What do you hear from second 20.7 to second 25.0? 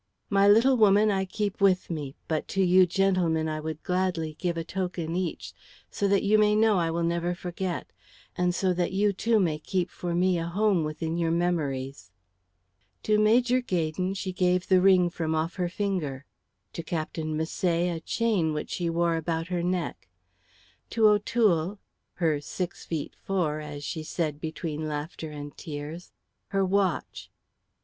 to O'Toole, "her six feet four," as she said between